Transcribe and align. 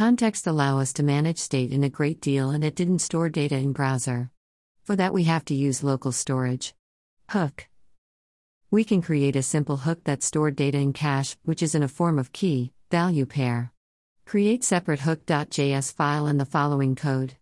Context 0.00 0.46
allow 0.46 0.78
us 0.78 0.94
to 0.94 1.02
manage 1.02 1.36
state 1.36 1.72
in 1.72 1.84
a 1.84 1.90
great 1.90 2.22
deal 2.22 2.48
and 2.48 2.64
it 2.64 2.74
didn't 2.74 3.00
store 3.00 3.28
data 3.28 3.56
in 3.56 3.74
browser. 3.74 4.30
For 4.84 4.96
that 4.96 5.12
we 5.12 5.24
have 5.24 5.44
to 5.44 5.54
use 5.54 5.84
local 5.84 6.10
storage. 6.10 6.72
Hook. 7.28 7.68
We 8.70 8.82
can 8.82 9.02
create 9.02 9.36
a 9.36 9.42
simple 9.42 9.76
hook 9.76 10.04
that 10.04 10.22
stored 10.22 10.56
data 10.56 10.78
in 10.78 10.94
cache, 10.94 11.36
which 11.42 11.62
is 11.62 11.74
in 11.74 11.82
a 11.82 11.86
form 11.86 12.18
of 12.18 12.32
key 12.32 12.72
value 12.90 13.26
pair. 13.26 13.74
Create 14.24 14.64
separate 14.64 15.00
hook.js 15.00 15.92
file 15.92 16.26
in 16.26 16.38
the 16.38 16.46
following 16.46 16.94
code. 16.94 17.34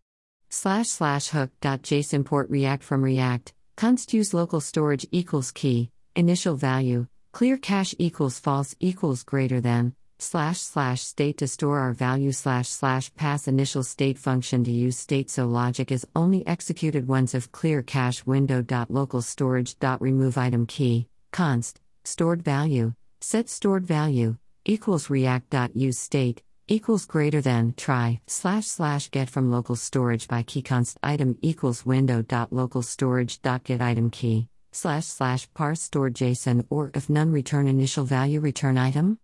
Slash 0.51 0.89
slash 0.89 1.29
hook.js 1.29 2.13
import 2.13 2.51
React 2.51 2.83
from 2.83 3.05
React, 3.05 3.55
const 3.77 4.13
use 4.13 4.35
local 4.35 4.61
storage 4.61 5.07
equals 5.13 5.53
key, 5.53 5.93
initial 6.17 6.57
value, 6.57 7.07
clear 7.31 7.57
cache 7.57 7.95
equals 8.01 8.41
false 8.41 8.75
equals 8.81 9.23
greater 9.23 9.61
than, 9.61 9.95
slash 10.19 10.59
slash 10.59 11.01
state 11.03 11.39
to 11.39 11.47
store 11.47 11.79
our 11.79 11.93
value 11.93 12.33
slash 12.33 12.69
slash 12.69 13.15
pass 13.15 13.49
initial 13.49 13.83
state 13.83 14.19
function 14.19 14.65
to 14.65 14.71
use 14.71 14.99
state. 14.99 15.31
So 15.31 15.47
logic 15.47 15.93
is 15.93 16.07
only 16.15 16.47
executed 16.47 17.09
once 17.09 17.35
if 17.35 17.53
clear 17.53 17.83
cache 17.83 18.27
window 18.27 18.63
dot 18.63 18.91
local 18.91 19.23
storage 19.23 19.79
dot 19.79 20.01
remove 20.01 20.39
item 20.39 20.67
key 20.67 21.07
const 21.33 21.81
stored 22.05 22.43
value 22.43 22.93
set 23.21 23.49
stored 23.49 23.85
value 23.87 24.37
equals 24.65 25.11
react 25.11 25.51
dot 25.51 25.75
use 25.77 25.99
state 25.99 26.43
equals 26.67 27.07
greater 27.07 27.41
than 27.41 27.75
try 27.77 28.21
slash 28.27 28.67
slash 28.67 29.11
get 29.11 29.29
from 29.31 29.51
local 29.51 29.77
storage 29.77 30.29
by 30.29 30.43
key 30.43 30.63
const 30.63 30.99
item 31.03 31.37
equals 31.43 31.85
window 31.87 32.23
dot 32.23 32.53
local 32.53 32.83
storage 32.83 33.41
dot 33.43 33.65
get 33.65 33.81
item 33.81 34.11
key 34.11 34.47
slash 34.73 35.05
slash 35.05 35.49
parse 35.55 35.81
stored 35.81 36.15
json 36.15 36.65
or 36.71 36.91
if 36.95 37.09
none 37.09 37.33
return 37.33 37.67
initial 37.67 38.05
value 38.05 38.41
return 38.41 38.77
item 38.79 39.19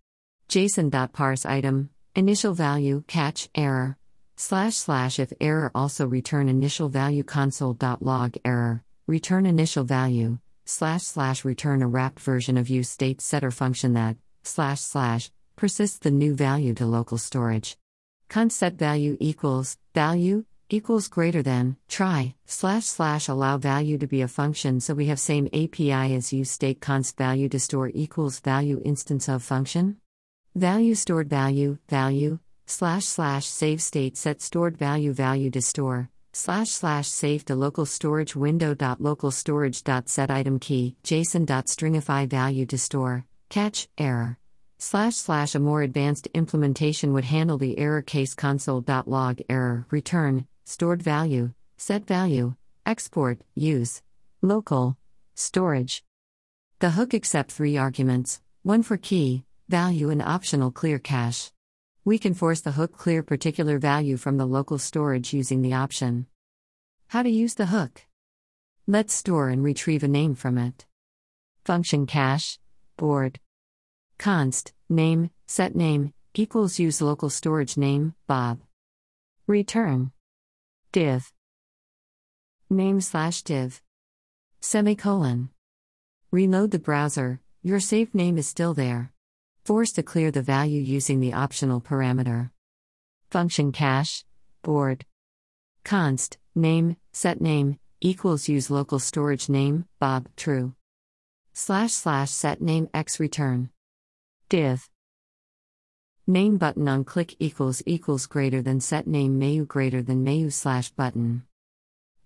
JSON.parse 0.48 1.46
item, 1.46 1.90
initial 2.14 2.54
value, 2.54 3.02
catch, 3.06 3.48
error. 3.54 3.96
Slash 4.36 4.74
slash 4.74 5.18
if 5.18 5.32
error 5.40 5.70
also 5.74 6.06
return 6.06 6.48
initial 6.48 6.88
value 6.88 7.22
console.log 7.22 8.36
error, 8.44 8.82
return 9.06 9.46
initial 9.46 9.84
value, 9.84 10.38
slash 10.64 11.02
slash 11.02 11.44
return 11.44 11.82
a 11.82 11.86
wrapped 11.86 12.20
version 12.20 12.56
of 12.56 12.68
use 12.68 12.88
state 12.88 13.20
setter 13.20 13.50
function 13.50 13.94
that, 13.94 14.16
slash 14.42 14.80
slash, 14.80 15.30
persists 15.56 15.98
the 15.98 16.10
new 16.10 16.34
value 16.34 16.74
to 16.74 16.86
local 16.86 17.18
storage. 17.18 17.76
Const 18.28 18.58
set 18.58 18.74
value 18.74 19.16
equals, 19.20 19.78
value, 19.94 20.44
equals 20.68 21.08
greater 21.08 21.42
than, 21.42 21.76
try, 21.88 22.34
slash 22.46 22.84
slash 22.84 23.28
allow 23.28 23.56
value 23.56 23.98
to 23.98 24.06
be 24.06 24.22
a 24.22 24.28
function 24.28 24.80
so 24.80 24.94
we 24.94 25.06
have 25.06 25.20
same 25.20 25.46
API 25.52 26.14
as 26.14 26.32
use 26.32 26.50
state 26.50 26.80
const 26.80 27.16
value 27.16 27.48
to 27.48 27.60
store 27.60 27.90
equals 27.94 28.40
value 28.40 28.80
instance 28.84 29.28
of 29.28 29.42
function. 29.42 29.96
Value 30.56 30.94
stored 30.94 31.28
value, 31.28 31.78
value, 31.88 32.38
slash 32.66 33.04
slash 33.06 33.44
save 33.44 33.82
state 33.82 34.16
set 34.16 34.40
stored 34.40 34.76
value 34.76 35.12
value 35.12 35.50
to 35.50 35.60
store, 35.60 36.10
slash 36.32 36.68
slash 36.68 37.08
save 37.08 37.44
to 37.46 37.56
local 37.56 37.84
storage 37.84 38.36
window 38.36 38.72
dot 38.72 39.00
local 39.00 39.32
storage 39.32 39.82
dot 39.82 40.08
set 40.08 40.30
item 40.30 40.60
key, 40.60 40.94
json 41.02 41.44
dot 41.44 41.66
stringify 41.66 42.28
value 42.28 42.66
to 42.66 42.78
store, 42.78 43.24
catch, 43.48 43.88
error. 43.98 44.38
Slash 44.78 45.16
slash 45.16 45.56
a 45.56 45.58
more 45.58 45.82
advanced 45.82 46.28
implementation 46.34 47.12
would 47.14 47.24
handle 47.24 47.58
the 47.58 47.76
error 47.76 48.02
case 48.02 48.34
console 48.34 48.80
dot 48.80 49.08
log 49.08 49.40
error, 49.50 49.88
return, 49.90 50.46
stored 50.64 51.02
value, 51.02 51.52
set 51.78 52.06
value, 52.06 52.54
export, 52.86 53.40
use, 53.56 54.02
local, 54.40 54.96
storage. 55.34 56.04
The 56.78 56.90
hook 56.90 57.12
accepts 57.12 57.54
three 57.54 57.76
arguments, 57.76 58.40
one 58.62 58.84
for 58.84 58.96
key, 58.96 59.42
value 59.68 60.10
and 60.10 60.20
optional 60.20 60.70
clear 60.70 60.98
cache. 60.98 61.50
We 62.04 62.18
can 62.18 62.34
force 62.34 62.60
the 62.60 62.72
hook 62.72 62.96
clear 62.96 63.22
particular 63.22 63.78
value 63.78 64.16
from 64.16 64.36
the 64.36 64.46
local 64.46 64.78
storage 64.78 65.32
using 65.32 65.62
the 65.62 65.72
option. 65.72 66.26
How 67.08 67.22
to 67.22 67.30
use 67.30 67.54
the 67.54 67.66
hook? 67.66 68.02
Let's 68.86 69.14
store 69.14 69.48
and 69.48 69.64
retrieve 69.64 70.02
a 70.02 70.08
name 70.08 70.34
from 70.34 70.58
it. 70.58 70.84
Function 71.64 72.06
cache, 72.06 72.58
board. 72.98 73.40
Const, 74.18 74.74
name, 74.90 75.30
set 75.46 75.74
name, 75.74 76.12
equals 76.34 76.78
use 76.78 77.00
local 77.00 77.30
storage 77.30 77.78
name, 77.78 78.14
Bob. 78.26 78.60
Return. 79.46 80.12
Div. 80.92 81.32
Name 82.68 83.00
slash 83.00 83.42
div. 83.42 83.80
Semicolon. 84.60 85.48
Reload 86.30 86.70
the 86.70 86.78
browser, 86.78 87.40
your 87.62 87.80
saved 87.80 88.14
name 88.14 88.36
is 88.36 88.46
still 88.46 88.74
there. 88.74 89.13
Force 89.64 89.92
to 89.92 90.02
clear 90.02 90.30
the 90.30 90.42
value 90.42 90.82
using 90.82 91.20
the 91.20 91.32
optional 91.32 91.80
parameter. 91.80 92.50
Function 93.30 93.72
cache, 93.72 94.22
board. 94.60 95.06
Const, 95.84 96.36
name, 96.54 96.98
set 97.12 97.40
name, 97.40 97.78
equals 98.02 98.46
use 98.46 98.70
local 98.70 98.98
storage 98.98 99.48
name, 99.48 99.86
Bob, 99.98 100.28
true. 100.36 100.74
Slash 101.54 101.92
slash 101.92 102.30
set 102.30 102.60
name 102.60 102.90
x 102.92 103.18
return. 103.18 103.70
Div. 104.50 104.86
Name 106.26 106.58
button 106.58 106.86
on 106.86 107.02
click 107.04 107.34
equals 107.38 107.82
equals 107.86 108.26
greater 108.26 108.60
than 108.60 108.80
set 108.80 109.06
name 109.06 109.40
mayu 109.40 109.66
greater 109.66 110.02
than 110.02 110.26
mayu 110.26 110.52
slash 110.52 110.90
button. 110.90 111.42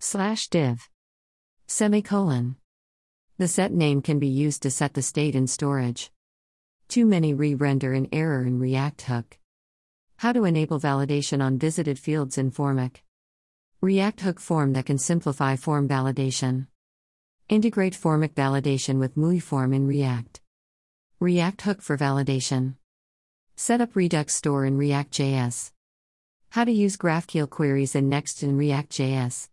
Slash 0.00 0.48
div. 0.48 0.88
Semicolon. 1.68 2.56
The 3.38 3.46
set 3.46 3.72
name 3.72 4.02
can 4.02 4.18
be 4.18 4.26
used 4.26 4.62
to 4.62 4.72
set 4.72 4.94
the 4.94 5.02
state 5.02 5.36
in 5.36 5.46
storage. 5.46 6.10
Too 6.88 7.04
many 7.04 7.34
re 7.34 7.54
render 7.54 7.92
an 7.92 8.08
error 8.12 8.44
in 8.44 8.58
React 8.58 9.02
Hook. 9.02 9.38
How 10.16 10.32
to 10.32 10.46
enable 10.46 10.80
validation 10.80 11.42
on 11.42 11.58
visited 11.58 11.98
fields 11.98 12.38
in 12.38 12.50
Formik. 12.50 13.02
React 13.82 14.22
Hook 14.22 14.40
form 14.40 14.72
that 14.72 14.86
can 14.86 14.96
simplify 14.96 15.54
form 15.56 15.86
validation. 15.86 16.66
Integrate 17.50 17.92
Formik 17.92 18.32
validation 18.32 18.98
with 18.98 19.16
MuiForm 19.16 19.76
in 19.76 19.86
React. 19.86 20.40
React 21.20 21.60
Hook 21.60 21.82
for 21.82 21.98
validation. 21.98 22.76
Set 23.54 23.82
up 23.82 23.94
Redux 23.94 24.34
store 24.34 24.64
in 24.64 24.78
React.js. 24.78 25.72
How 26.48 26.64
to 26.64 26.72
use 26.72 26.96
GraphQL 26.96 27.50
queries 27.50 27.94
in 27.94 28.08
Next 28.08 28.42
in 28.42 28.56
React.js. 28.56 29.46